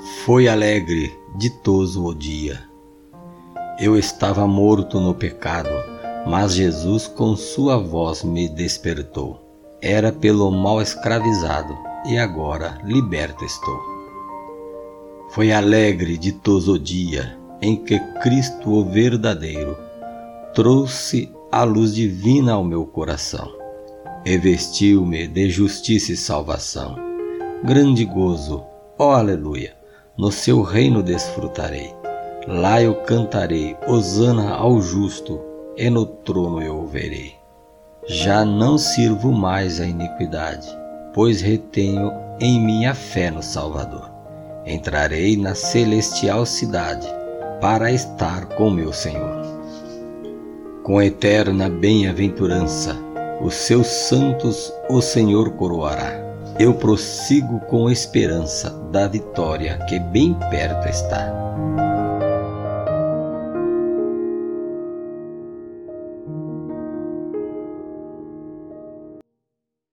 Foi 0.00 0.48
alegre, 0.48 1.14
ditoso 1.36 2.06
o 2.06 2.14
dia. 2.14 2.58
Eu 3.78 3.98
estava 3.98 4.46
morto 4.46 4.98
no 4.98 5.14
pecado, 5.14 5.68
mas 6.26 6.54
Jesus 6.54 7.06
com 7.06 7.36
sua 7.36 7.76
voz 7.76 8.24
me 8.24 8.48
despertou. 8.48 9.38
Era 9.82 10.10
pelo 10.10 10.50
mal 10.50 10.80
escravizado 10.80 11.76
e 12.06 12.16
agora 12.16 12.78
liberto 12.82 13.44
estou. 13.44 13.78
Foi 15.30 15.52
alegre, 15.52 16.16
ditoso 16.16 16.74
o 16.74 16.78
dia 16.78 17.38
em 17.60 17.76
que 17.76 18.00
Cristo, 18.22 18.70
o 18.70 18.84
verdadeiro, 18.86 19.76
trouxe 20.54 21.30
a 21.52 21.62
luz 21.62 21.94
divina 21.94 22.54
ao 22.54 22.64
meu 22.64 22.86
coração 22.86 23.52
e 24.24 24.38
vestiu-me 24.38 25.26
de 25.26 25.50
justiça 25.50 26.12
e 26.12 26.16
salvação. 26.16 26.96
Grande 27.62 28.06
gozo, 28.06 28.64
ó 28.98 29.12
aleluia! 29.12 29.79
No 30.20 30.30
seu 30.30 30.60
reino 30.60 31.02
desfrutarei. 31.02 31.94
Lá 32.46 32.82
eu 32.82 32.94
cantarei, 32.94 33.74
Hosana 33.88 34.50
ao 34.50 34.78
justo, 34.82 35.40
e 35.78 35.88
no 35.88 36.04
trono 36.04 36.60
eu 36.60 36.78
o 36.80 36.86
verei. 36.86 37.36
Já 38.06 38.44
não 38.44 38.76
sirvo 38.76 39.32
mais 39.32 39.80
a 39.80 39.86
iniquidade, 39.86 40.68
pois 41.14 41.40
retenho 41.40 42.12
em 42.38 42.60
minha 42.60 42.94
fé 42.94 43.30
no 43.30 43.42
Salvador. 43.42 44.10
Entrarei 44.66 45.38
na 45.38 45.54
celestial 45.54 46.44
cidade, 46.44 47.08
para 47.58 47.90
estar 47.90 48.44
com 48.44 48.68
meu 48.68 48.92
Senhor. 48.92 49.40
Com 50.82 51.00
eterna 51.00 51.70
bem-aventurança, 51.70 52.94
os 53.40 53.54
seus 53.54 53.86
santos 53.86 54.70
o 54.90 55.00
Senhor 55.00 55.52
coroará 55.52 56.19
eu 56.60 56.74
prossigo 56.74 57.58
com 57.60 57.90
esperança 57.90 58.68
da 58.92 59.08
vitória 59.08 59.78
que 59.88 59.98
bem 59.98 60.34
perto 60.50 60.90
está. 60.90 61.32